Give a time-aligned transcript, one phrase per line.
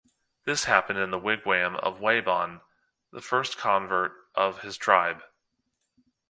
[0.45, 2.61] This happened in the wigwam of Waban,
[3.11, 5.23] the first convert of his tribe.